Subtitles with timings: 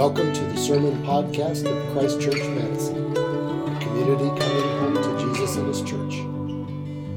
[0.00, 5.56] Welcome to the Sermon Podcast of Christ Church Madison, a community coming home to Jesus
[5.56, 6.14] and His church.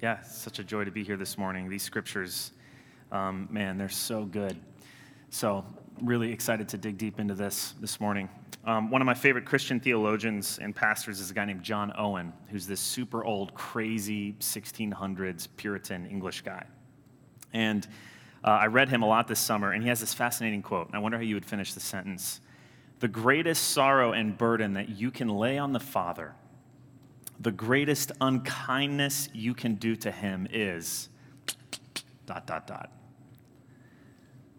[0.00, 1.68] yeah, such a joy to be here this morning.
[1.68, 2.52] These scriptures,
[3.12, 4.58] um, man, they're so good.
[5.28, 5.62] So,
[6.00, 8.30] really excited to dig deep into this this morning.
[8.66, 12.32] Um, one of my favorite Christian theologians and pastors is a guy named John Owen,
[12.48, 16.64] who's this super old, crazy 1600s Puritan English guy.
[17.52, 17.86] And
[18.42, 20.86] uh, I read him a lot this summer, and he has this fascinating quote.
[20.86, 22.40] And I wonder how you would finish the sentence.
[23.00, 26.34] The greatest sorrow and burden that you can lay on the Father,
[27.38, 31.10] the greatest unkindness you can do to him is
[32.26, 32.90] dot, dot, dot.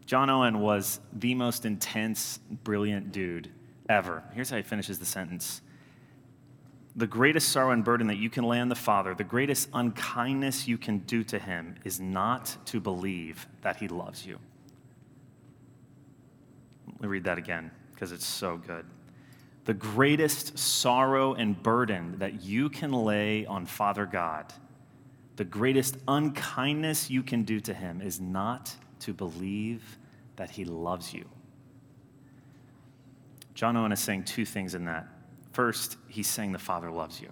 [0.05, 3.49] John Owen was the most intense, brilliant dude
[3.89, 4.23] ever.
[4.33, 5.61] Here's how he finishes the sentence
[6.95, 10.67] The greatest sorrow and burden that you can lay on the Father, the greatest unkindness
[10.67, 14.39] you can do to him, is not to believe that he loves you.
[16.87, 18.85] Let me read that again because it's so good.
[19.65, 24.53] The greatest sorrow and burden that you can lay on Father God,
[25.37, 29.97] the greatest unkindness you can do to him, is not to believe
[30.35, 31.25] that he loves you.
[33.55, 35.07] John Owen is saying two things in that.
[35.53, 37.31] First, he's saying the Father loves you.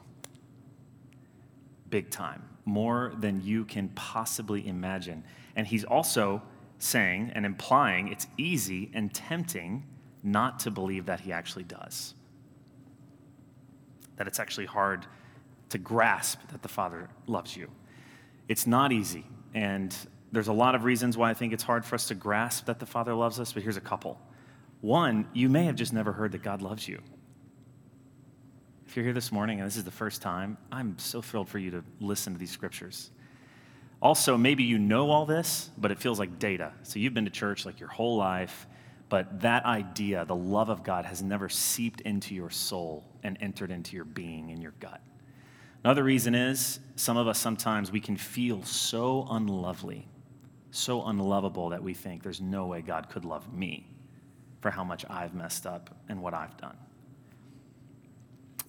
[1.89, 2.41] Big time.
[2.65, 5.23] More than you can possibly imagine.
[5.55, 6.41] And he's also
[6.79, 9.83] saying and implying it's easy and tempting
[10.23, 12.13] not to believe that he actually does.
[14.15, 15.05] That it's actually hard
[15.69, 17.69] to grasp that the Father loves you.
[18.47, 19.25] It's not easy.
[19.53, 19.93] And
[20.31, 22.79] there's a lot of reasons why I think it's hard for us to grasp that
[22.79, 24.19] the Father loves us, but here's a couple.
[24.83, 26.99] One, you may have just never heard that God loves you.
[28.85, 31.57] If you're here this morning and this is the first time, I'm so thrilled for
[31.57, 33.09] you to listen to these scriptures.
[34.01, 36.73] Also, maybe you know all this, but it feels like data.
[36.83, 38.67] So you've been to church like your whole life,
[39.07, 43.71] but that idea, the love of God, has never seeped into your soul and entered
[43.71, 44.99] into your being and your gut.
[45.85, 50.09] Another reason is some of us sometimes we can feel so unlovely,
[50.71, 53.92] so unlovable that we think there's no way God could love me
[54.63, 56.77] for how much I've messed up and what I've done.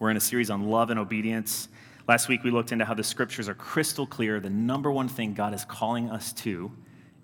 [0.01, 1.69] We're in a series on love and obedience.
[2.09, 4.41] Last week, we looked into how the scriptures are crystal clear.
[4.41, 6.73] The number one thing God is calling us to,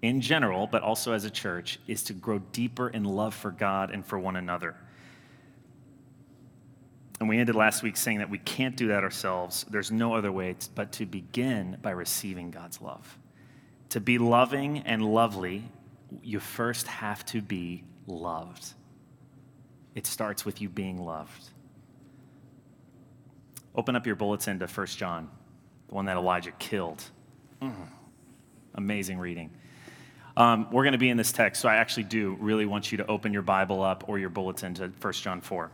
[0.03, 3.91] in general, but also as a church, is to grow deeper in love for God
[3.91, 4.77] and for one another.
[7.19, 9.67] And we ended last week saying that we can't do that ourselves.
[9.69, 13.19] There's no other way but to begin by receiving God's love.
[13.89, 15.65] To be loving and lovely,
[16.23, 18.75] you first have to be loved.
[19.95, 21.51] It starts with you being loved.
[23.75, 25.31] Open up your bulletin to 1 John,
[25.89, 27.03] the one that Elijah killed.
[27.63, 27.89] Mm.
[28.75, 29.51] Amazing reading.
[30.37, 32.99] Um, we're going to be in this text, so I actually do really want you
[32.99, 35.71] to open your Bible up or your bulletin to 1 John 4.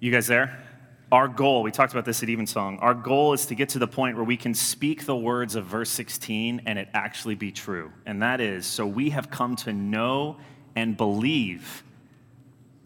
[0.00, 0.62] You guys there?
[1.12, 3.86] Our goal, we talked about this at Evensong, our goal is to get to the
[3.86, 7.92] point where we can speak the words of verse 16 and it actually be true.
[8.06, 10.36] And that is, so we have come to know
[10.74, 11.84] and believe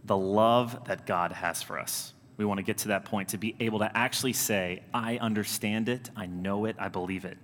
[0.04, 2.12] the love that God has for us.
[2.36, 5.88] We want to get to that point to be able to actually say, I understand
[5.88, 7.38] it, I know it, I believe it.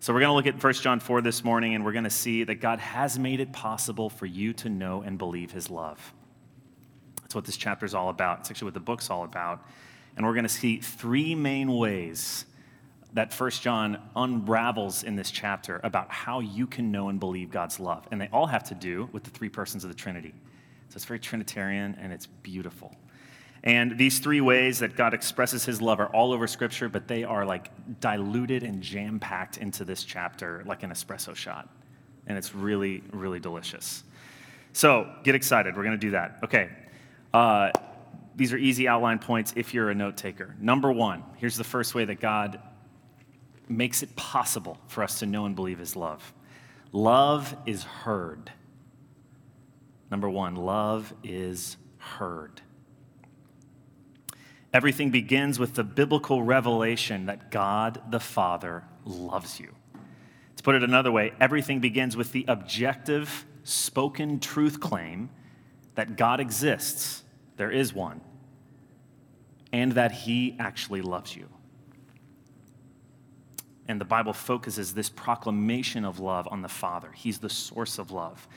[0.00, 2.10] So we're going to look at 1 John 4 this morning and we're going to
[2.10, 6.12] see that God has made it possible for you to know and believe his love.
[7.22, 8.40] That's what this chapter is all about.
[8.40, 9.66] It's actually what the book's all about.
[10.16, 12.46] And we're going to see three main ways
[13.14, 17.78] that First John unravels in this chapter about how you can know and believe God's
[17.78, 18.06] love.
[18.10, 20.34] And they all have to do with the three persons of the Trinity.
[20.88, 22.94] So it's very Trinitarian and it's beautiful.
[23.62, 27.24] And these three ways that God expresses his love are all over Scripture, but they
[27.24, 27.70] are like
[28.00, 31.68] diluted and jam packed into this chapter like an espresso shot.
[32.26, 34.02] And it's really, really delicious.
[34.72, 35.76] So get excited.
[35.76, 36.40] We're going to do that.
[36.42, 36.68] Okay.
[37.32, 37.70] Uh,
[38.36, 40.56] these are easy outline points if you're a note taker.
[40.60, 42.60] Number one, here's the first way that God
[43.68, 46.32] makes it possible for us to know and believe his love
[46.92, 48.52] love is heard.
[50.10, 52.60] Number one, love is heard.
[54.72, 59.74] Everything begins with the biblical revelation that God the Father loves you.
[60.56, 65.30] To put it another way, everything begins with the objective, spoken truth claim
[65.96, 67.23] that God exists
[67.56, 68.20] there is one,
[69.72, 71.48] and that he actually loves you.
[73.86, 77.10] And the Bible focuses this proclamation of love on the Father.
[77.12, 78.48] He's the source of love.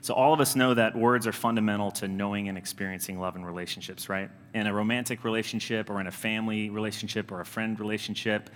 [0.00, 3.44] So, all of us know that words are fundamental to knowing and experiencing love in
[3.44, 4.30] relationships, right?
[4.54, 8.50] In a romantic relationship or in a family relationship or a friend relationship,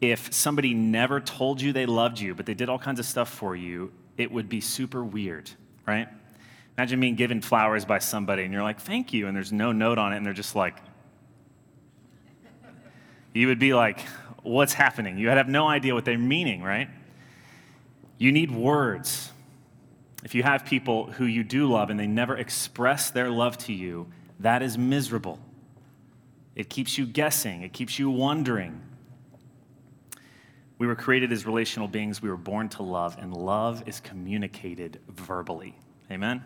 [0.00, 3.28] if somebody never told you they loved you, but they did all kinds of stuff
[3.28, 5.48] for you, it would be super weird,
[5.86, 6.08] right?
[6.76, 9.98] Imagine being given flowers by somebody and you're like, thank you, and there's no note
[9.98, 10.76] on it, and they're just like,
[13.32, 14.00] you would be like,
[14.42, 15.18] what's happening?
[15.18, 16.88] You would have no idea what they're meaning, right?
[18.18, 19.30] You need words.
[20.24, 23.72] If you have people who you do love and they never express their love to
[23.72, 24.06] you,
[24.40, 25.38] that is miserable.
[26.54, 28.80] It keeps you guessing, it keeps you wondering.
[30.78, 32.20] We were created as relational beings.
[32.20, 35.74] We were born to love, and love is communicated verbally.
[36.10, 36.42] Amen?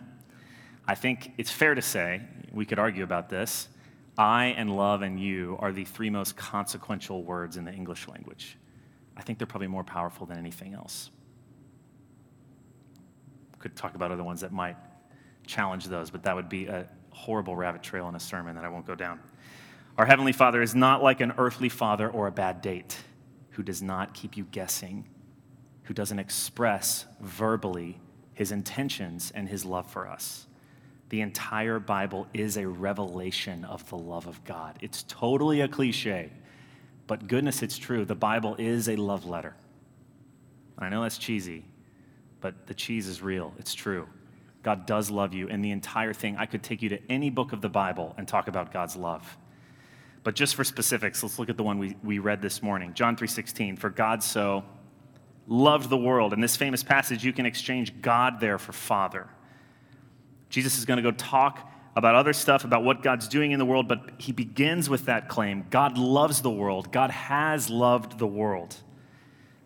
[0.89, 3.69] I think it's fair to say, we could argue about this,
[4.17, 8.57] I and love and you are the three most consequential words in the English language.
[9.15, 11.11] I think they're probably more powerful than anything else.
[13.59, 14.77] Could talk about other ones that might
[15.47, 18.69] challenge those, but that would be a horrible rabbit trail in a sermon that I
[18.69, 19.21] won't go down.
[19.99, 22.97] Our Heavenly Father is not like an earthly father or a bad date
[23.51, 25.05] who does not keep you guessing,
[25.83, 28.01] who doesn't express verbally
[28.33, 30.48] his intentions and his love for us.
[31.09, 34.79] The entire Bible is a revelation of the love of God.
[34.81, 36.31] It's totally a cliche,
[37.07, 38.05] but goodness, it's true.
[38.05, 39.55] The Bible is a love letter.
[40.79, 41.65] I know that's cheesy,
[42.41, 43.55] but the cheese is real.
[43.59, 44.07] It's true.
[44.63, 47.53] God does love you, and the entire thing, I could take you to any book
[47.53, 49.39] of the Bible and talk about God's love.
[50.25, 52.93] But just for specifics, let's look at the one we, we read this morning.
[52.93, 53.79] John 3:16.
[53.79, 54.65] For God so
[55.47, 56.35] loved the world.
[56.35, 59.29] In this famous passage, you can exchange God there for Father.
[60.51, 63.65] Jesus is going to go talk about other stuff, about what God's doing in the
[63.65, 66.93] world, but he begins with that claim God loves the world.
[66.93, 68.77] God has loved the world.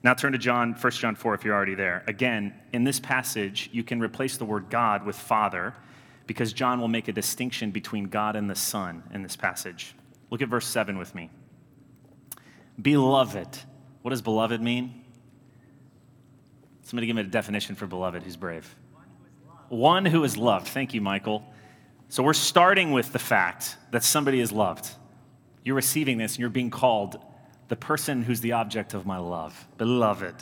[0.03, 2.03] Now turn to John, 1 John 4 if you're already there.
[2.07, 5.75] Again, in this passage, you can replace the word God with Father
[6.27, 9.95] because John will make a distinction between God and the Son in this passage.
[10.31, 11.31] Look at verse 7 with me.
[12.81, 13.59] Beloved.
[14.01, 15.05] What does beloved mean?
[16.83, 18.75] Somebody give me a definition for beloved who's brave.
[19.73, 20.69] One who is loved.
[20.69, 21.43] Thank you, Michael.
[22.11, 24.91] So we're starting with the fact that somebody is loved.
[25.65, 27.19] You're receiving this and you're being called
[27.69, 29.67] the person who's the object of my love.
[29.79, 30.35] Beloved.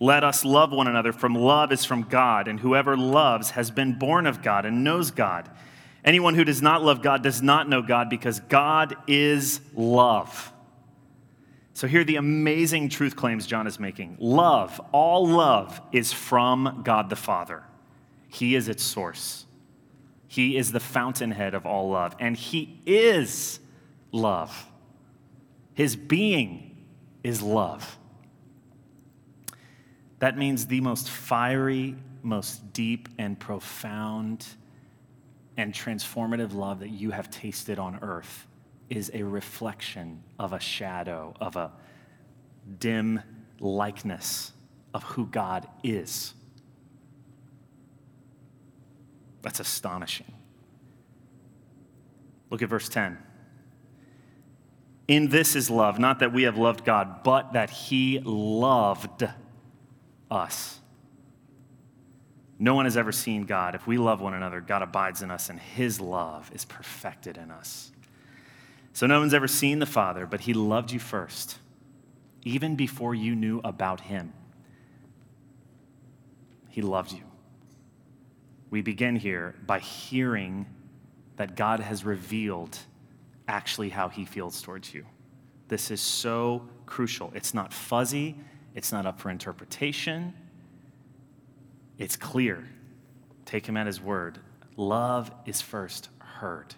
[0.00, 3.98] Let us love one another, from love is from God, and whoever loves has been
[3.98, 5.50] born of God and knows God.
[6.02, 10.50] Anyone who does not love God does not know God because God is love.
[11.74, 14.16] So, here the amazing truth claims John is making.
[14.18, 17.62] Love, all love, is from God the Father.
[18.36, 19.46] He is its source.
[20.28, 23.60] He is the fountainhead of all love, and He is
[24.12, 24.70] love.
[25.72, 26.84] His being
[27.24, 27.96] is love.
[30.18, 34.44] That means the most fiery, most deep, and profound
[35.56, 38.46] and transformative love that you have tasted on earth
[38.90, 41.72] is a reflection of a shadow, of a
[42.80, 43.22] dim
[43.60, 44.52] likeness
[44.92, 46.34] of who God is.
[49.46, 50.34] That's astonishing.
[52.50, 53.16] Look at verse 10.
[55.08, 59.24] In this is love, not that we have loved God, but that He loved
[60.30, 60.80] us
[62.58, 63.74] no one has ever seen God.
[63.74, 67.50] If we love one another, God abides in us, and his love is perfected in
[67.50, 67.92] us.
[68.92, 71.58] So no one's ever seen the Father, but he loved you first,
[72.44, 74.32] even before you knew about him.
[76.70, 77.22] He loved you.
[78.70, 80.66] We begin here by hearing
[81.36, 82.78] that God has revealed
[83.48, 85.04] actually how he feels towards you.
[85.68, 87.32] This is so crucial.
[87.34, 88.36] It's not fuzzy,
[88.74, 90.34] it's not up for interpretation.
[91.98, 92.68] It's clear.
[93.46, 94.38] Take him at his word.
[94.76, 96.74] Love is first heard.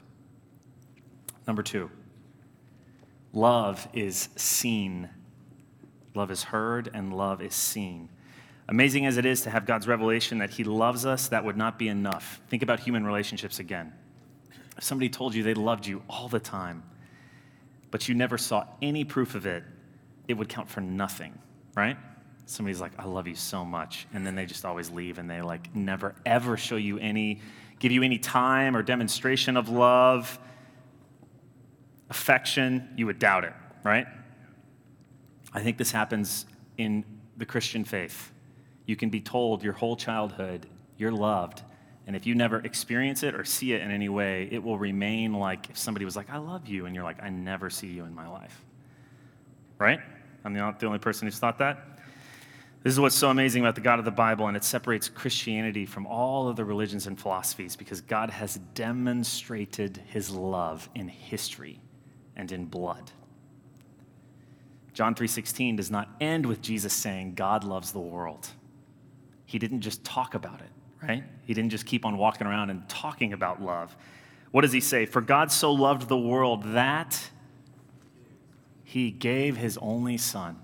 [1.46, 1.90] Number two,
[3.32, 5.08] love is seen.
[6.14, 8.10] Love is heard and love is seen.
[8.68, 11.78] Amazing as it is to have God's revelation that He loves us, that would not
[11.78, 12.40] be enough.
[12.48, 13.92] Think about human relationships again.
[14.76, 16.82] If somebody told you they loved you all the time,
[17.90, 19.64] but you never saw any proof of it,
[20.28, 21.38] it would count for nothing,
[21.74, 21.96] right?
[22.48, 24.06] somebody's like, I love you so much.
[24.14, 27.40] And then they just always leave and they like never ever show you any,
[27.78, 30.38] give you any time or demonstration of love,
[32.10, 33.52] affection, you would doubt it,
[33.84, 34.06] right?
[35.52, 36.46] I think this happens
[36.78, 37.04] in
[37.36, 38.32] the Christian faith.
[38.88, 40.66] You can be told your whole childhood
[40.96, 41.62] you're loved.
[42.06, 45.34] And if you never experience it or see it in any way, it will remain
[45.34, 48.04] like if somebody was like, I love you, and you're like, I never see you
[48.06, 48.64] in my life.
[49.78, 50.00] Right?
[50.42, 52.00] I'm not the only person who's thought that.
[52.82, 55.84] This is what's so amazing about the God of the Bible, and it separates Christianity
[55.84, 61.78] from all of the religions and philosophies because God has demonstrated his love in history
[62.36, 63.10] and in blood.
[64.94, 68.48] John 3:16 does not end with Jesus saying God loves the world.
[69.48, 70.70] He didn't just talk about it,
[71.02, 71.24] right?
[71.44, 73.96] He didn't just keep on walking around and talking about love.
[74.52, 75.06] What does he say?
[75.06, 77.30] For God so loved the world that
[78.84, 80.56] he gave his only son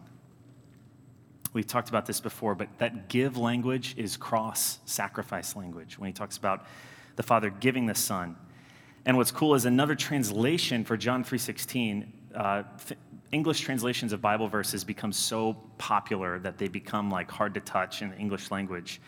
[1.55, 6.13] We've talked about this before, but that give language is cross sacrifice language when he
[6.13, 6.67] talks about
[7.15, 8.37] the Father giving the Son.
[9.07, 12.13] And what's cool is another translation for John 3:16.
[12.35, 12.65] Uh,
[13.35, 18.01] English translations of Bible verses become so popular that they become like hard to touch
[18.01, 19.01] in the English language.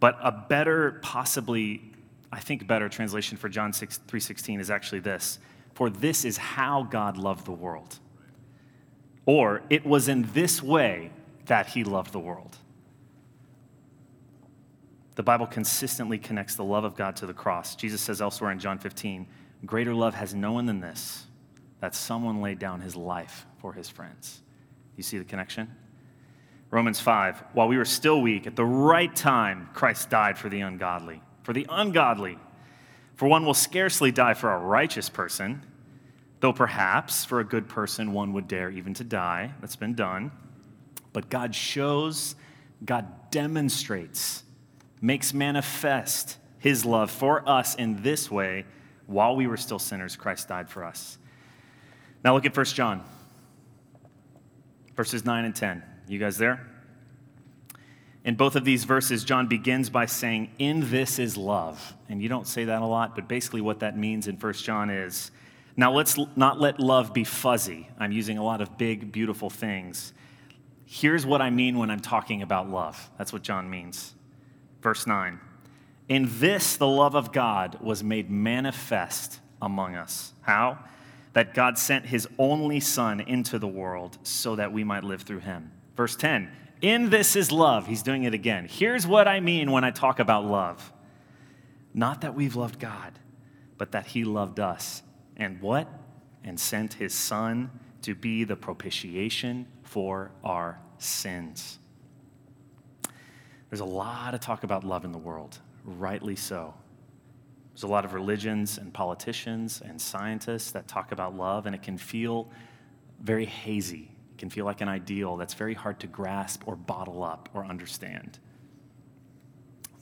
[0.00, 1.92] But a better, possibly,
[2.32, 5.38] I think, better translation for John 6, 3:16 is actually this:
[5.74, 8.00] "For this is how God loved the world."
[9.24, 11.12] Or it was in this way
[11.46, 12.56] that he loved the world.
[15.14, 17.76] The Bible consistently connects the love of God to the cross.
[17.76, 19.28] Jesus says elsewhere in John 15,
[19.64, 21.26] Greater love has no one than this,
[21.80, 24.40] that someone laid down his life for his friends.
[24.96, 25.74] You see the connection?
[26.70, 30.60] Romans 5, while we were still weak, at the right time, Christ died for the
[30.60, 31.20] ungodly.
[31.42, 32.38] For the ungodly.
[33.16, 35.62] For one will scarcely die for a righteous person,
[36.38, 39.52] though perhaps for a good person one would dare even to die.
[39.60, 40.30] That's been done.
[41.12, 42.36] But God shows,
[42.84, 44.44] God demonstrates,
[45.00, 48.64] makes manifest his love for us in this way.
[49.06, 51.18] While we were still sinners, Christ died for us.
[52.22, 53.02] Now look at 1 John,
[55.00, 55.82] verses 9 and 10.
[56.08, 56.60] You guys there?
[58.26, 61.94] In both of these verses, John begins by saying, In this is love.
[62.10, 64.90] And you don't say that a lot, but basically what that means in 1 John
[64.90, 65.30] is,
[65.74, 67.88] now let's not let love be fuzzy.
[67.98, 70.12] I'm using a lot of big, beautiful things.
[70.84, 73.08] Here's what I mean when I'm talking about love.
[73.16, 74.12] That's what John means.
[74.82, 75.40] Verse 9.
[76.10, 80.34] In this, the love of God was made manifest among us.
[80.42, 80.78] How?
[81.32, 85.40] That God sent his only Son into the world so that we might live through
[85.40, 85.70] him.
[85.96, 86.50] Verse 10.
[86.82, 87.86] In this is love.
[87.86, 88.66] He's doing it again.
[88.68, 90.92] Here's what I mean when I talk about love
[91.92, 93.18] not that we've loved God,
[93.76, 95.02] but that he loved us.
[95.36, 95.88] And what?
[96.44, 97.70] And sent his Son
[98.02, 101.78] to be the propitiation for our sins.
[103.68, 106.74] There's a lot of talk about love in the world, rightly so.
[107.72, 111.82] There's a lot of religions and politicians and scientists that talk about love, and it
[111.82, 112.50] can feel
[113.20, 114.10] very hazy.
[114.32, 117.64] It can feel like an ideal that's very hard to grasp or bottle up or
[117.64, 118.38] understand.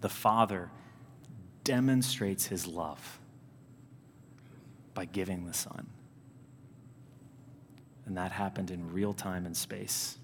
[0.00, 0.70] The Father
[1.64, 3.20] demonstrates his love
[4.94, 5.87] by giving the Son.
[8.06, 10.18] And that happened in real time and space.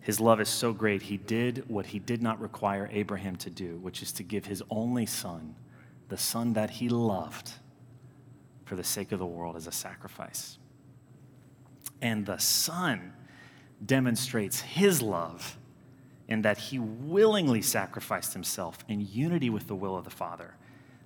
[0.00, 3.78] His love is so great, he did what he did not require Abraham to do,
[3.78, 5.54] which is to give his only son,
[6.10, 7.52] the son that he loved,
[8.64, 10.58] for the sake of the world as a sacrifice.
[12.02, 13.12] And the son
[13.84, 15.56] demonstrates his love
[16.28, 20.54] in that he willingly sacrificed himself in unity with the will of the Father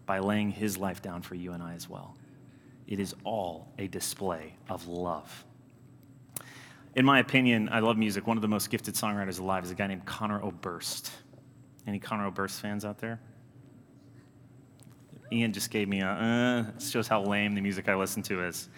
[0.06, 2.16] by laying his life down for you and I as well.
[2.87, 5.44] It is all a display of love.
[6.94, 8.26] In my opinion, I love music.
[8.26, 11.11] One of the most gifted songwriters alive is a guy named Conor Oberst.
[11.87, 13.20] Any Conor Oberst fans out there?
[15.35, 18.69] Ian just gave me a, uh, shows how lame the music I listen to is.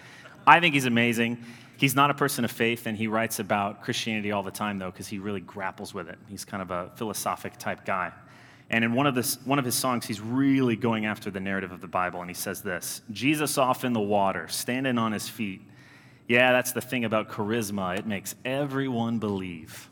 [0.47, 1.39] I think he's amazing.
[1.77, 4.91] He's not a person of faith, and he writes about Christianity all the time, though,
[4.91, 6.19] because he really grapples with it.
[6.29, 8.13] He's kind of a philosophic type guy.
[8.71, 11.73] And in one of, this, one of his songs, he's really going after the narrative
[11.73, 15.29] of the Bible, and he says this Jesus off in the water, standing on his
[15.29, 15.61] feet.
[16.29, 19.89] Yeah, that's the thing about charisma, it makes everyone believe.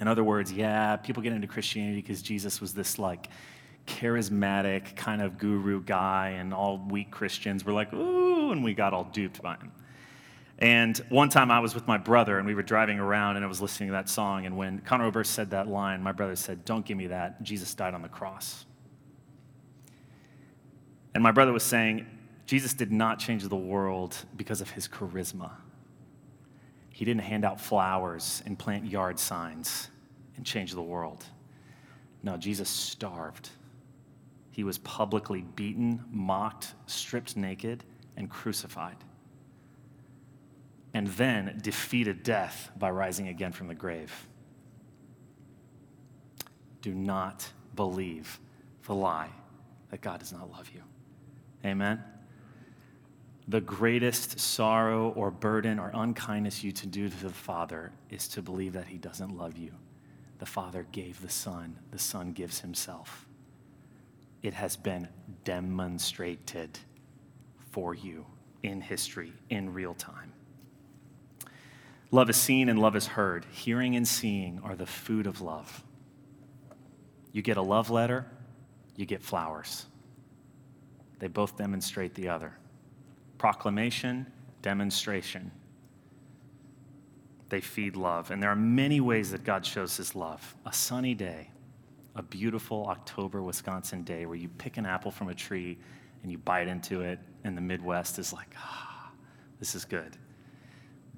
[0.00, 3.28] In other words, yeah, people get into Christianity because Jesus was this like
[3.86, 8.94] charismatic kind of guru guy, and all weak Christians were like, ooh, and we got
[8.94, 9.72] all duped by him.
[10.58, 13.48] And one time I was with my brother and we were driving around and I
[13.48, 14.46] was listening to that song.
[14.46, 17.42] And when Conor Oberst said that line, my brother said, Don't give me that.
[17.42, 18.64] Jesus died on the cross.
[21.12, 22.06] And my brother was saying,
[22.46, 25.50] Jesus did not change the world because of his charisma.
[26.90, 29.88] He didn't hand out flowers and plant yard signs
[30.36, 31.24] and change the world.
[32.22, 33.50] No, Jesus starved.
[34.54, 37.84] He was publicly beaten, mocked, stripped naked,
[38.16, 38.96] and crucified
[40.94, 44.28] and then defeated death by rising again from the grave.
[46.82, 48.38] Do not believe
[48.84, 49.30] the lie
[49.90, 50.82] that God does not love you.
[51.64, 52.00] Amen?
[53.48, 58.42] the greatest sorrow or burden or unkindness you to do to the Father is to
[58.42, 59.72] believe that He doesn't love you.
[60.38, 63.23] The Father gave the Son, the Son gives Himself.
[64.44, 65.08] It has been
[65.44, 66.78] demonstrated
[67.70, 68.26] for you
[68.62, 70.34] in history, in real time.
[72.10, 73.46] Love is seen and love is heard.
[73.50, 75.82] Hearing and seeing are the food of love.
[77.32, 78.26] You get a love letter,
[78.96, 79.86] you get flowers.
[81.20, 82.52] They both demonstrate the other.
[83.38, 84.26] Proclamation,
[84.60, 85.50] demonstration.
[87.48, 88.30] They feed love.
[88.30, 90.54] And there are many ways that God shows his love.
[90.66, 91.48] A sunny day,
[92.16, 95.78] a beautiful October Wisconsin day where you pick an apple from a tree
[96.22, 99.10] and you bite into it, and the Midwest is like, ah,
[99.58, 100.16] this is good.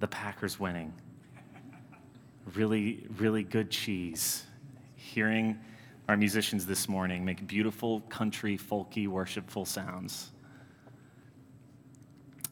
[0.00, 0.93] The Packers winning.
[2.55, 4.45] Really, really good cheese.
[4.97, 5.59] Hearing
[6.09, 10.31] our musicians this morning make beautiful, country, folky, worshipful sounds.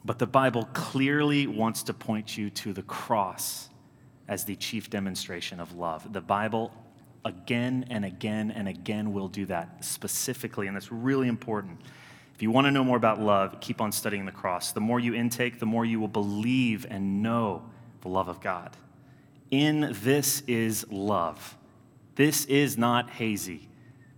[0.04, 3.70] But the Bible clearly wants to point you to the cross
[4.28, 6.12] as the chief demonstration of love.
[6.12, 6.72] The Bible
[7.24, 11.80] again and again and again we'll do that specifically, and that's really important.
[12.34, 14.72] If you want to know more about love, keep on studying the cross.
[14.72, 17.62] The more you intake, the more you will believe and know
[18.00, 18.76] the love of God.
[19.50, 21.56] In this is love.
[22.16, 23.68] This is not hazy.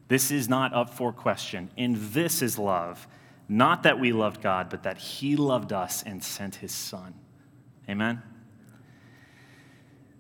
[0.08, 1.70] This is not up for question.
[1.76, 3.06] In this is love.
[3.48, 7.14] Not that we loved God, but that He loved us and sent His Son.
[7.88, 8.22] Amen?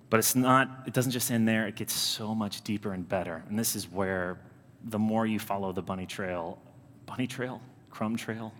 [0.08, 3.44] But it's not, it doesn't just end there, it gets so much deeper and better.
[3.48, 4.38] And this is where
[4.84, 6.60] the more you follow the bunny trail,
[7.06, 7.60] bunny trail,
[7.90, 8.52] crumb trail,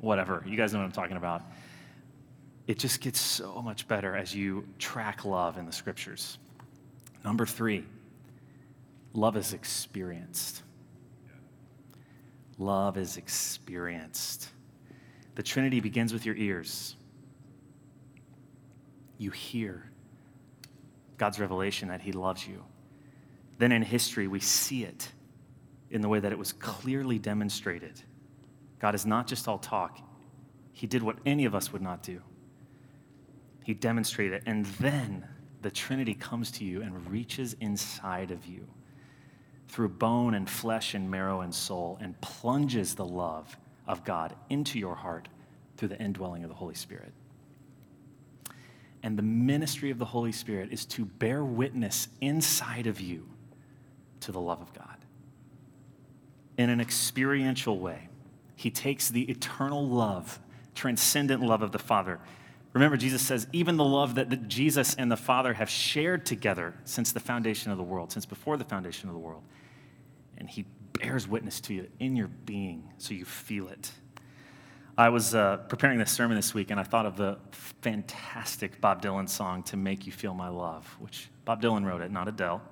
[0.00, 1.42] whatever, you guys know what I'm talking about.
[2.66, 6.38] It just gets so much better as you track love in the scriptures.
[7.24, 7.84] Number three,
[9.12, 10.62] love is experienced.
[12.58, 14.48] Love is experienced.
[15.34, 16.96] The Trinity begins with your ears.
[19.18, 19.90] You hear
[21.16, 22.64] God's revelation that He loves you.
[23.58, 25.10] Then in history, we see it
[25.90, 28.00] in the way that it was clearly demonstrated.
[28.78, 29.98] God is not just all talk,
[30.72, 32.20] He did what any of us would not do.
[33.64, 34.42] He demonstrated it.
[34.46, 35.26] And then
[35.62, 38.66] the Trinity comes to you and reaches inside of you
[39.68, 43.56] through bone and flesh and marrow and soul and plunges the love
[43.88, 45.28] of God into your heart
[45.76, 47.12] through the indwelling of the Holy Spirit.
[49.02, 53.28] And the ministry of the Holy Spirit is to bear witness inside of you
[54.20, 54.96] to the love of God.
[56.58, 58.08] In an experiential way,
[58.56, 60.40] He takes the eternal love,
[60.74, 62.18] transcendent love of the Father.
[62.72, 67.12] Remember, Jesus says, even the love that Jesus and the Father have shared together since
[67.12, 69.42] the foundation of the world, since before the foundation of the world
[70.38, 73.90] and He bears witness to you in your being so you feel it.
[74.98, 79.02] I was uh, preparing this sermon this week and I thought of the fantastic Bob
[79.02, 82.62] Dylan song, To Make You Feel My Love, which Bob Dylan wrote it, not Adele.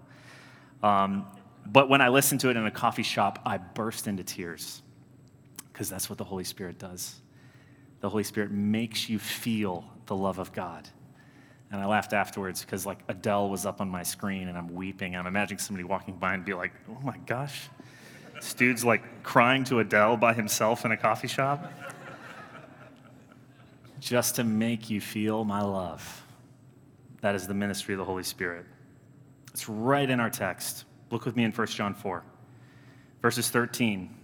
[0.83, 1.27] Um,
[1.67, 4.81] but when I listened to it in a coffee shop, I burst into tears
[5.71, 7.21] because that's what the Holy Spirit does.
[8.01, 10.89] The Holy Spirit makes you feel the love of God.
[11.71, 15.15] And I laughed afterwards because like Adele was up on my screen and I'm weeping.
[15.15, 17.69] I'm imagining somebody walking by and be like, oh my gosh,
[18.35, 21.71] this dude's like crying to Adele by himself in a coffee shop.
[24.05, 26.23] Just to make you feel my love.
[27.23, 28.67] That is the ministry of the Holy Spirit.
[29.51, 30.85] It's right in our text.
[31.11, 32.23] Look with me in 1 John 4,
[33.23, 34.15] verses 13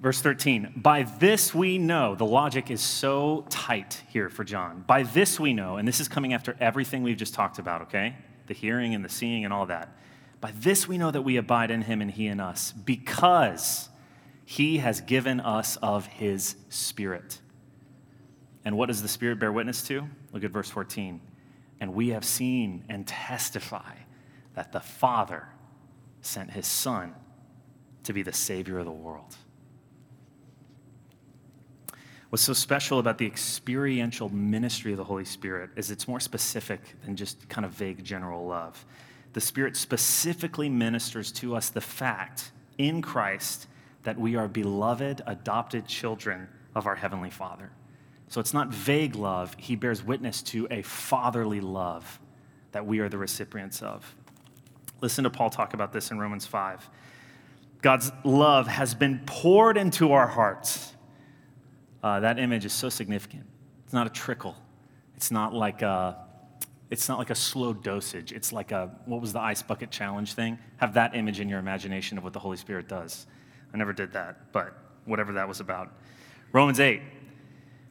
[0.00, 4.82] Verse 13, by this we know, the logic is so tight here for John.
[4.86, 8.16] By this we know, and this is coming after everything we've just talked about, okay?
[8.46, 9.94] The hearing and the seeing and all that.
[10.40, 13.89] By this we know that we abide in him and he in us, because
[14.50, 17.38] he has given us of his spirit.
[18.64, 20.08] And what does the spirit bear witness to?
[20.32, 21.20] Look at verse 14.
[21.80, 23.94] And we have seen and testify
[24.54, 25.46] that the Father
[26.22, 27.14] sent his Son
[28.02, 29.36] to be the Savior of the world.
[32.30, 36.80] What's so special about the experiential ministry of the Holy Spirit is it's more specific
[37.04, 38.84] than just kind of vague general love.
[39.32, 43.68] The Spirit specifically ministers to us the fact in Christ
[44.02, 47.70] that we are beloved, adopted children of our Heavenly Father.
[48.28, 52.20] So it's not vague love, He bears witness to a fatherly love
[52.72, 54.14] that we are the recipients of.
[55.00, 56.88] Listen to Paul talk about this in Romans 5.
[57.82, 60.94] God's love has been poured into our hearts
[62.02, 63.46] uh, that image is so significant.
[63.84, 64.56] It's not a trickle.
[65.16, 66.16] It's not like a,
[66.90, 68.32] it's not like a slow dosage.
[68.32, 70.58] It's like a, what was the ice bucket challenge thing?
[70.78, 73.26] Have that image in your imagination of what the Holy Spirit does.
[73.72, 75.92] I never did that, but whatever that was about.
[76.52, 77.02] Romans 8.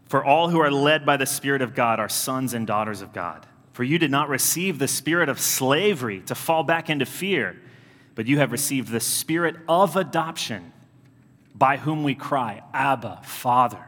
[0.07, 3.13] For all who are led by the Spirit of God are sons and daughters of
[3.13, 3.45] God.
[3.73, 7.61] For you did not receive the spirit of slavery to fall back into fear,
[8.15, 10.73] but you have received the spirit of adoption,
[11.55, 13.85] by whom we cry, Abba, Father.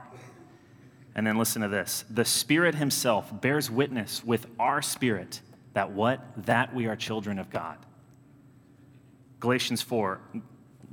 [1.14, 5.42] And then listen to this the Spirit Himself bears witness with our spirit
[5.74, 6.22] that what?
[6.46, 7.78] That we are children of God.
[9.40, 10.22] Galatians 4,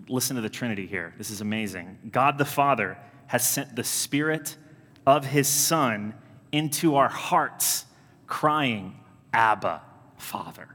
[0.09, 1.15] listen to the Trinity here.
[1.19, 1.99] This is amazing.
[2.11, 4.57] God the Father has sent the Spirit
[5.07, 6.15] of His Son
[6.53, 7.85] into our hearts,
[8.27, 8.99] crying,
[9.33, 9.83] Abba,
[10.17, 10.69] Father.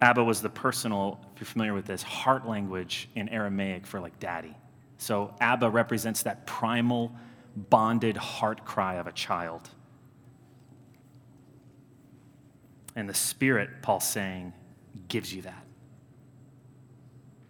[0.00, 4.18] Abba was the personal, if you're familiar with this, heart language in Aramaic for like
[4.18, 4.54] daddy.
[4.98, 7.12] So Abba represents that primal,
[7.56, 9.70] bonded heart cry of a child.
[12.96, 14.52] And the Spirit, Paul's saying,
[15.08, 15.63] gives you that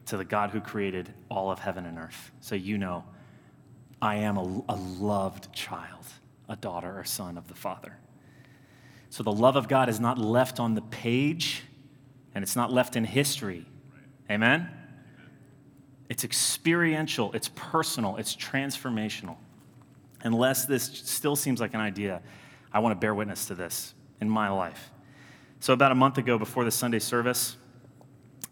[0.06, 2.30] to the God who created all of heaven and earth.
[2.40, 3.04] So you know,
[4.02, 6.04] I am a, a, loved child,
[6.48, 7.96] a daughter or son of the Father.
[9.08, 11.62] So the love of God is not left on the page
[12.34, 13.64] and it's not left in history.
[14.30, 14.68] Amen?
[16.08, 19.36] It's experiential, it's personal, it's transformational.
[20.22, 22.20] Unless this still seems like an idea,
[22.72, 24.90] I want to bear witness to this in my life.
[25.60, 27.56] So, about a month ago, before the Sunday service,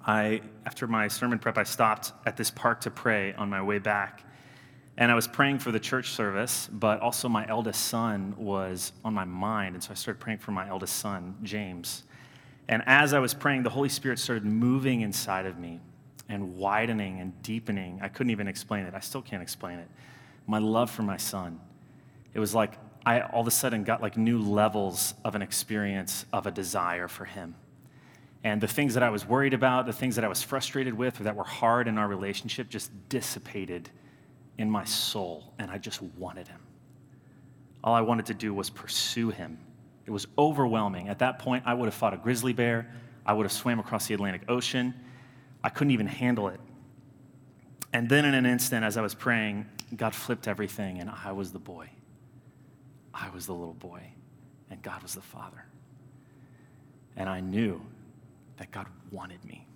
[0.05, 3.79] I, after my sermon prep, I stopped at this park to pray on my way
[3.79, 4.25] back.
[4.97, 9.15] And I was praying for the church service, but also my eldest son was on
[9.15, 9.75] my mind.
[9.75, 12.03] And so I started praying for my eldest son, James.
[12.69, 15.81] And as I was praying, the Holy Spirit started moving inside of me
[16.29, 17.99] and widening and deepening.
[18.03, 18.95] I couldn't even explain it.
[18.95, 19.89] I still can't explain it.
[20.47, 21.61] My love for my son.
[22.35, 26.25] It was like I all of a sudden got like new levels of an experience
[26.33, 27.55] of a desire for him.
[28.45, 31.21] And the things that I was worried about, the things that I was frustrated with,
[31.21, 33.89] or that were hard in our relationship, just dissipated
[34.59, 36.61] in my soul, and I just wanted him.
[37.85, 39.59] All I wanted to do was pursue him.
[40.07, 41.09] It was overwhelming.
[41.09, 42.93] At that point, I would have fought a grizzly bear,
[43.25, 44.95] I would have swam across the Atlantic Ocean.
[45.63, 46.59] I couldn't even handle it.
[47.93, 51.53] And then, in an instant, as I was praying, God flipped everything, and I was
[51.53, 51.89] the boy.
[53.15, 54.03] I was the little boy,
[54.71, 55.65] and God was the father.
[57.17, 57.81] And I knew
[58.63, 59.67] that God wanted me.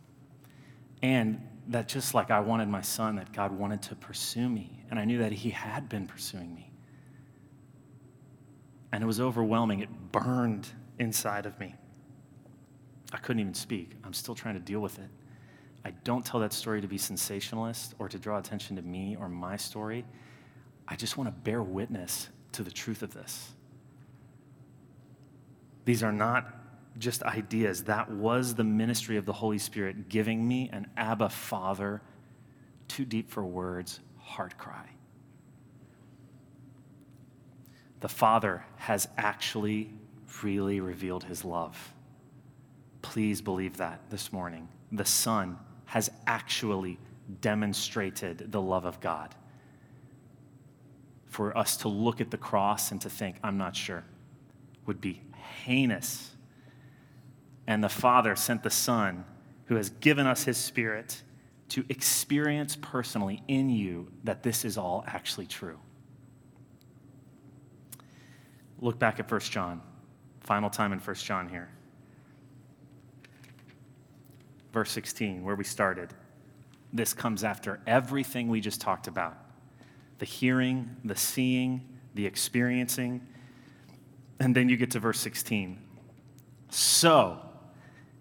[1.02, 4.80] And that just like I wanted my son, that God wanted to pursue me.
[4.90, 6.70] And I knew that He had been pursuing me.
[8.92, 9.80] And it was overwhelming.
[9.80, 10.68] It burned
[11.00, 11.74] inside of me.
[13.12, 13.96] I couldn't even speak.
[14.04, 15.10] I'm still trying to deal with it.
[15.84, 19.28] I don't tell that story to be sensationalist or to draw attention to me or
[19.28, 20.04] my story.
[20.86, 23.50] I just want to bear witness to the truth of this.
[25.84, 26.65] These are not
[26.98, 27.84] just ideas.
[27.84, 32.02] That was the ministry of the Holy Spirit giving me an Abba Father,
[32.88, 34.88] too deep for words, heart cry.
[38.00, 39.90] The Father has actually
[40.26, 41.94] freely revealed his love.
[43.02, 44.68] Please believe that this morning.
[44.92, 46.98] The Son has actually
[47.40, 49.34] demonstrated the love of God.
[51.26, 54.04] For us to look at the cross and to think, I'm not sure,
[54.86, 55.22] would be
[55.64, 56.35] heinous
[57.66, 59.24] and the Father sent the Son,
[59.66, 61.22] who has given us his Spirit,
[61.68, 65.78] to experience personally in you that this is all actually true.
[68.80, 69.80] Look back at 1 John,
[70.40, 71.70] final time in 1 John here.
[74.72, 76.12] Verse 16, where we started.
[76.92, 79.38] This comes after everything we just talked about
[80.18, 83.20] the hearing, the seeing, the experiencing.
[84.40, 85.78] And then you get to verse 16.
[86.70, 87.40] So,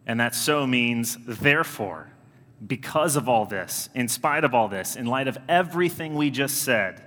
[0.06, 2.12] and that so means therefore,
[2.66, 6.64] because of all this, in spite of all this, in light of everything we just
[6.64, 7.02] said,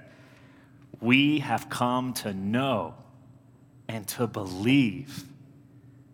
[1.00, 2.94] we have come to know
[3.88, 5.24] and to believe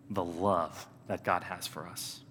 [0.09, 2.21] the love that God has for us.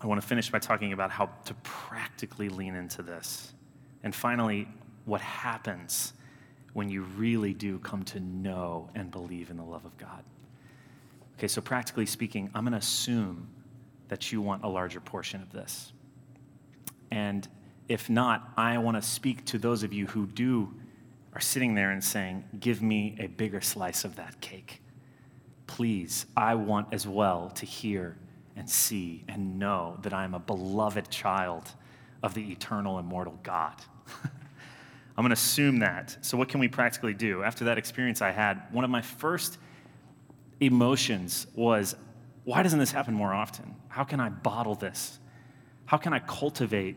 [0.00, 3.52] I want to finish by talking about how to practically lean into this.
[4.04, 4.68] And finally,
[5.06, 6.12] what happens
[6.72, 10.24] when you really do come to know and believe in the love of God.
[11.38, 13.48] Okay, so practically speaking, I'm going to assume
[14.08, 15.92] that you want a larger portion of this.
[17.10, 17.46] And
[17.88, 20.74] if not, I want to speak to those of you who do
[21.34, 24.82] are sitting there and saying, Give me a bigger slice of that cake.
[25.66, 28.16] Please, I want as well to hear
[28.56, 31.70] and see and know that I am a beloved child
[32.22, 33.76] of the eternal, immortal God.
[35.18, 36.16] I'm going to assume that.
[36.20, 37.42] So, what can we practically do?
[37.42, 39.58] After that experience I had, one of my first
[40.60, 41.96] emotions was
[42.44, 43.74] why doesn't this happen more often?
[43.88, 45.18] How can I bottle this?
[45.86, 46.96] How can I cultivate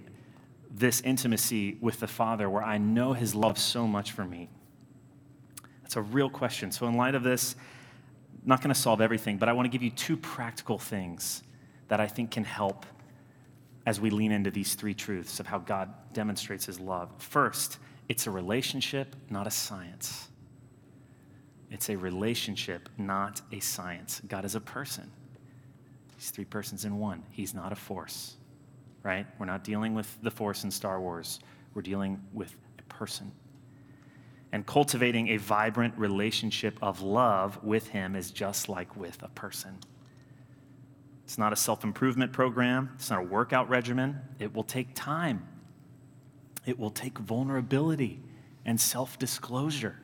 [0.69, 4.49] this intimacy with the Father where I know His love so much for me?
[5.81, 6.71] That's a real question.
[6.71, 7.55] So, in light of this,
[8.43, 11.41] I'm not going to solve everything, but I want to give you two practical things
[11.87, 12.85] that I think can help
[13.87, 17.09] as we lean into these three truths of how God demonstrates His love.
[17.17, 17.79] First,
[18.11, 20.27] it's a relationship, not a science.
[21.69, 24.21] It's a relationship, not a science.
[24.27, 25.09] God is a person.
[26.17, 27.23] He's three persons in one.
[27.31, 28.35] He's not a force,
[29.01, 29.25] right?
[29.39, 31.39] We're not dealing with the force in Star Wars.
[31.73, 33.31] We're dealing with a person.
[34.51, 39.77] And cultivating a vibrant relationship of love with Him is just like with a person.
[41.23, 44.19] It's not a self improvement program, it's not a workout regimen.
[44.37, 45.47] It will take time,
[46.65, 48.19] it will take vulnerability
[48.65, 49.97] and self disclosure,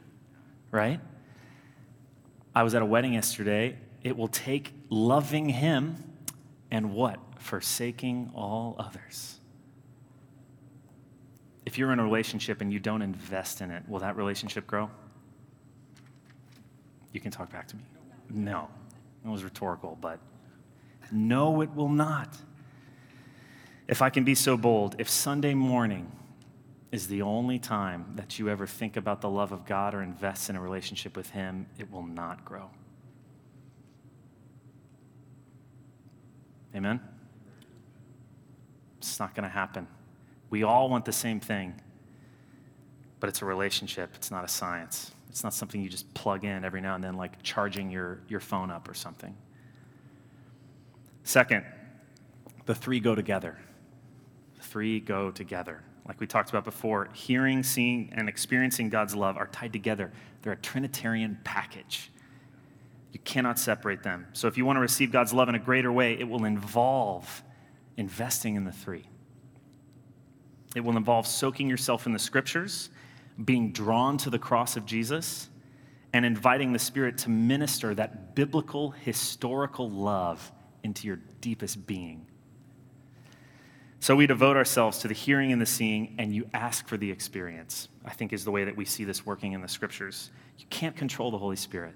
[0.72, 1.00] right?
[2.56, 3.78] I was at a wedding yesterday.
[4.04, 6.04] It will take loving Him
[6.72, 7.20] and what?
[7.38, 9.39] Forsaking all others.
[11.65, 14.89] If you're in a relationship and you don't invest in it, will that relationship grow?
[17.12, 17.84] You can talk back to me.
[18.30, 18.70] No.
[19.26, 20.20] It was rhetorical, but
[21.12, 22.38] no, it will not.
[23.88, 26.12] If I can be so bold, if Sunday morning
[26.91, 30.50] is the only time that you ever think about the love of God or invest
[30.50, 32.69] in a relationship with Him, it will not grow.
[36.76, 37.02] Amen?
[39.00, 39.88] It's not going to happen.
[40.50, 41.73] We all want the same thing,
[43.19, 45.12] but it's a relationship, it's not a science.
[45.30, 48.39] It's not something you just plug in every now and then, like charging your, your
[48.39, 49.36] phone up or something.
[51.23, 51.65] Second,
[52.65, 53.60] the three go together.
[54.56, 55.84] The three go together.
[56.08, 60.12] Like we talked about before, hearing, seeing, and experiencing God's love are tied together.
[60.41, 62.12] They're a Trinitarian package.
[63.12, 64.28] You cannot separate them.
[64.34, 67.43] So if you want to receive God's love in a greater way, it will involve
[67.98, 69.06] investing in the three.
[70.76, 72.89] It will involve soaking yourself in the scriptures,
[73.43, 75.50] being drawn to the cross of Jesus,
[76.13, 80.52] and inviting the Spirit to minister that biblical, historical love
[80.84, 82.28] into your deepest being.
[84.08, 87.12] So we devote ourselves to the hearing and the seeing, and you ask for the
[87.12, 90.32] experience, I think is the way that we see this working in the scriptures.
[90.58, 91.93] You can't control the Holy Spirit,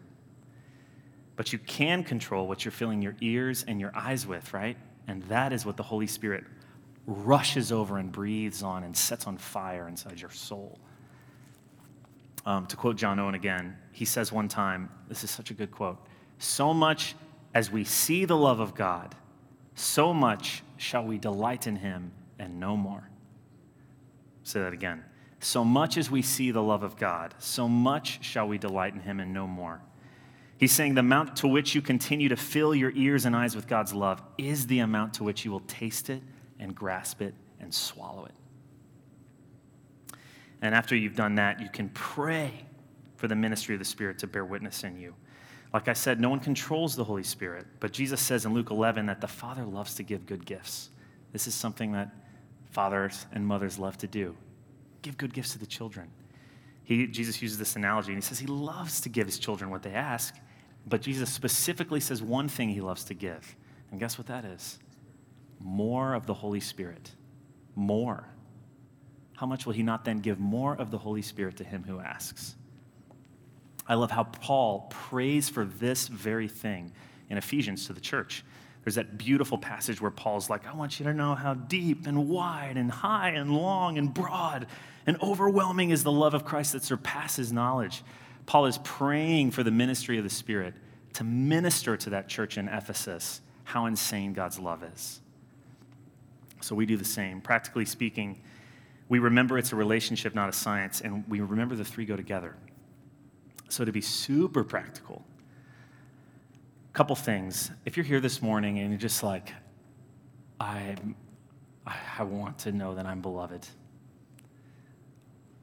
[1.38, 4.76] but you can control what you're filling your ears and your eyes with, right?
[5.08, 6.44] And that is what the Holy Spirit
[7.08, 10.80] rushes over and breathes on and sets on fire inside your soul.
[12.46, 15.72] Um, to quote John Owen again, he says one time, this is such a good
[15.72, 15.98] quote
[16.40, 17.16] so much
[17.54, 19.16] as we see the love of God,
[19.76, 23.08] so much shall we delight in him and no more.
[24.44, 25.04] Say that again.
[25.40, 29.00] So much as we see the love of God, so much shall we delight in
[29.00, 29.82] him and no more.
[30.58, 33.68] He's saying the amount to which you continue to fill your ears and eyes with
[33.68, 36.22] God's love is the amount to which you will taste it
[36.60, 38.34] and grasp it and swallow it.
[40.62, 42.52] And after you've done that, you can pray
[43.18, 45.16] for the ministry of the Spirit to bear witness in you.
[45.74, 49.06] Like I said, no one controls the Holy Spirit, but Jesus says in Luke 11
[49.06, 50.90] that the Father loves to give good gifts.
[51.32, 52.14] This is something that
[52.72, 54.36] fathers and mothers love to do
[55.02, 56.10] give good gifts to the children.
[56.84, 59.84] He, Jesus uses this analogy, and he says he loves to give his children what
[59.84, 60.36] they ask,
[60.88, 63.56] but Jesus specifically says one thing he loves to give.
[63.92, 64.80] And guess what that is?
[65.60, 67.12] More of the Holy Spirit.
[67.76, 68.28] More.
[69.38, 72.00] How much will he not then give more of the Holy Spirit to him who
[72.00, 72.56] asks?
[73.88, 76.92] I love how Paul prays for this very thing
[77.30, 78.44] in Ephesians to the church.
[78.84, 82.30] There's that beautiful passage where Paul's like, I want you to know how deep and
[82.30, 84.68] wide and high and long and broad
[85.06, 88.04] and overwhelming is the love of Christ that surpasses knowledge.
[88.46, 90.74] Paul is praying for the ministry of the Spirit
[91.14, 95.22] to minister to that church in Ephesus how insane God's love is.
[96.62, 97.42] So we do the same.
[97.42, 98.42] Practically speaking,
[99.10, 102.56] we remember it's a relationship, not a science, and we remember the three go together.
[103.72, 105.24] So, to be super practical,
[106.90, 107.72] a couple things.
[107.86, 109.54] If you're here this morning and you're just like,
[110.60, 110.98] I,
[111.88, 113.66] I want to know that I'm beloved,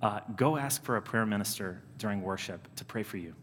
[0.01, 3.35] uh, go ask for a prayer minister during worship to pray for you.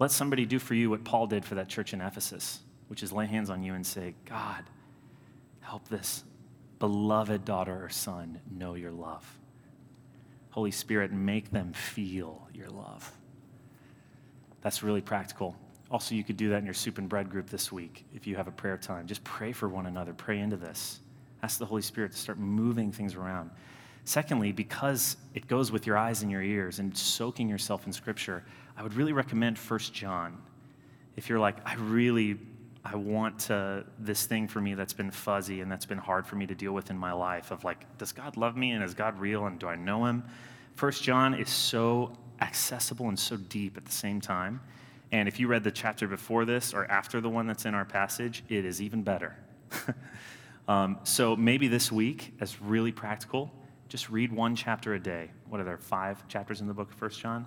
[0.00, 3.12] Let somebody do for you what Paul did for that church in Ephesus, which is
[3.12, 4.64] lay hands on you and say, God,
[5.60, 6.24] help this
[6.80, 9.38] beloved daughter or son know your love.
[10.56, 13.12] Holy Spirit, make them feel your love.
[14.62, 15.54] That's really practical.
[15.90, 18.36] Also, you could do that in your soup and bread group this week if you
[18.36, 19.06] have a prayer time.
[19.06, 21.00] Just pray for one another, pray into this.
[21.42, 23.50] Ask the Holy Spirit to start moving things around.
[24.04, 28.42] Secondly, because it goes with your eyes and your ears and soaking yourself in Scripture,
[28.78, 30.38] I would really recommend 1 John.
[31.16, 32.38] If you're like, I really,
[32.92, 36.36] I want to, this thing for me that's been fuzzy and that's been hard for
[36.36, 38.94] me to deal with in my life of like, does God love me and is
[38.94, 40.22] God real and do I know him?
[40.76, 44.60] First John is so accessible and so deep at the same time.
[45.10, 47.84] And if you read the chapter before this or after the one that's in our
[47.84, 49.36] passage, it is even better.
[50.68, 53.50] um, so maybe this week, as really practical,
[53.88, 55.30] just read one chapter a day.
[55.48, 57.46] What are there, five chapters in the book of First John?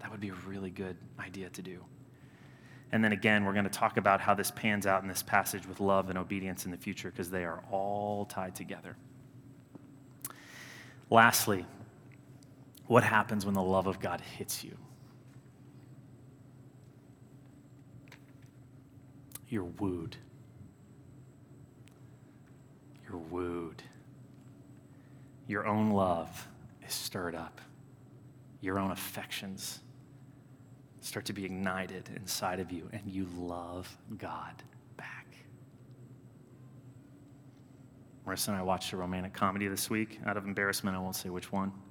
[0.00, 1.84] That would be a really good idea to do.
[2.90, 5.66] And then again, we're going to talk about how this pans out in this passage
[5.66, 8.96] with love and obedience in the future because they are all tied together.
[11.10, 11.66] Lastly,
[12.86, 14.76] what happens when the love of God hits you?
[19.48, 20.16] You're wooed.
[23.06, 23.82] You're wooed.
[25.46, 26.48] Your own love
[26.86, 27.60] is stirred up.
[28.60, 29.80] Your own affections
[31.00, 34.62] start to be ignited inside of you, and you love God
[34.96, 35.26] back.
[38.26, 40.18] Marissa and I watched a romantic comedy this week.
[40.26, 41.72] Out of embarrassment, I won't say which one.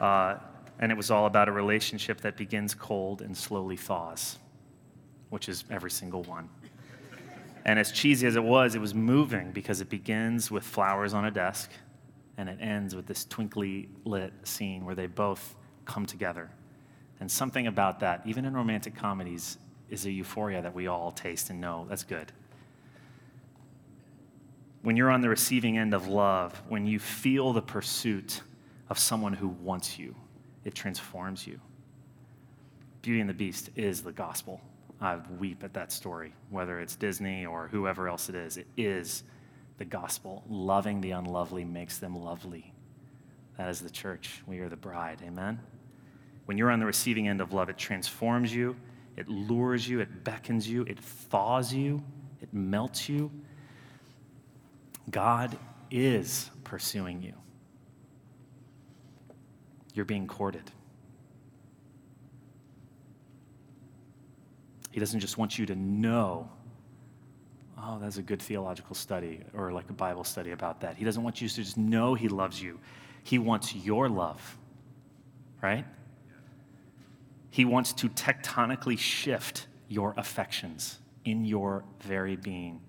[0.00, 0.38] Uh,
[0.80, 4.38] and it was all about a relationship that begins cold and slowly thaws,
[5.30, 6.48] which is every single one.
[7.64, 11.24] And as cheesy as it was, it was moving because it begins with flowers on
[11.24, 11.70] a desk
[12.36, 16.50] and it ends with this twinkly lit scene where they both come together.
[17.20, 21.50] And something about that, even in romantic comedies, is a euphoria that we all taste
[21.50, 21.86] and know.
[21.88, 22.32] That's good.
[24.82, 28.42] When you're on the receiving end of love, when you feel the pursuit
[28.90, 30.14] of someone who wants you,
[30.64, 31.60] it transforms you.
[33.02, 34.60] Beauty and the Beast is the gospel.
[35.00, 38.56] I weep at that story, whether it's Disney or whoever else it is.
[38.56, 39.24] It is
[39.78, 40.42] the gospel.
[40.48, 42.72] Loving the unlovely makes them lovely.
[43.58, 44.42] That is the church.
[44.46, 45.20] We are the bride.
[45.24, 45.60] Amen?
[46.46, 48.76] When you're on the receiving end of love, it transforms you,
[49.16, 52.02] it lures you, it beckons you, it thaws you,
[52.42, 53.30] it melts you.
[55.10, 55.56] God
[55.90, 57.34] is pursuing you.
[59.94, 60.70] You're being courted.
[64.90, 66.50] He doesn't just want you to know,
[67.78, 70.96] oh, that's a good theological study or like a Bible study about that.
[70.96, 72.78] He doesn't want you to just know He loves you.
[73.22, 74.58] He wants your love,
[75.62, 75.84] right?
[77.54, 82.80] He wants to tectonically shift your affections in your very being.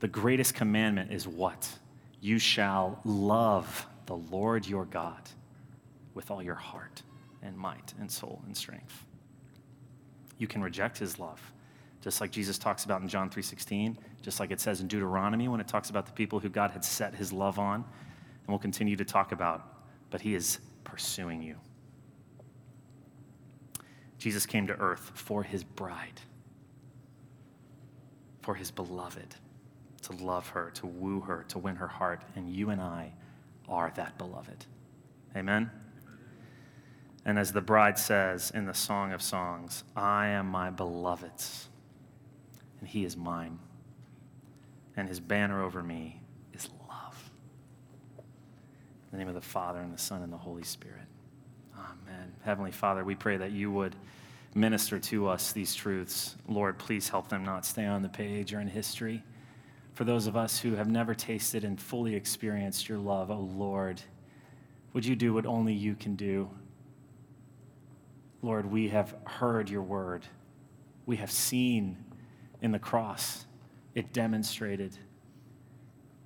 [0.00, 1.66] The greatest commandment is what?
[2.20, 5.30] You shall love the Lord your God
[6.12, 7.02] with all your heart
[7.42, 9.06] and might and soul and strength.
[10.36, 11.40] You can reject his love,
[12.02, 15.60] just like Jesus talks about in John 3:16, just like it says in Deuteronomy when
[15.60, 18.96] it talks about the people who God had set his love on, and we'll continue
[18.96, 21.56] to talk about, but he is pursuing you.
[24.18, 26.20] Jesus came to earth for his bride,
[28.42, 29.36] for his beloved,
[30.02, 32.22] to love her, to woo her, to win her heart.
[32.34, 33.12] And you and I
[33.68, 34.64] are that beloved.
[35.36, 35.70] Amen?
[37.24, 41.68] And as the bride says in the Song of Songs, I am my beloved's,
[42.78, 43.58] and he is mine.
[44.96, 46.22] And his banner over me
[46.54, 47.30] is love.
[48.16, 48.22] In
[49.10, 51.04] the name of the Father, and the Son, and the Holy Spirit.
[51.86, 52.32] Amen.
[52.42, 53.94] Heavenly Father, we pray that you would
[54.54, 56.36] minister to us these truths.
[56.48, 59.22] Lord, please help them not stay on the page or in history.
[59.92, 64.00] For those of us who have never tasted and fully experienced your love, oh Lord,
[64.92, 66.50] would you do what only you can do?
[68.42, 70.24] Lord, we have heard your word.
[71.04, 71.96] We have seen
[72.62, 73.46] in the cross
[73.94, 74.96] it demonstrated.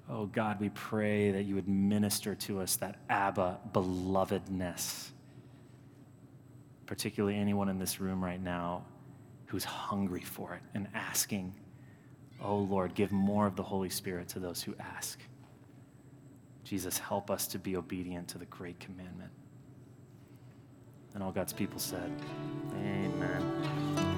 [0.09, 5.11] Oh God, we pray that you would minister to us that Abba belovedness
[6.91, 8.85] particularly anyone in this room right now
[9.47, 11.55] who's hungry for it and asking,
[12.43, 15.21] Oh Lord, give more of the Holy Spirit to those who ask.
[16.65, 19.31] Jesus, help us to be obedient to the great commandment.
[21.15, 22.11] And all God's people said,
[22.75, 24.11] Amen.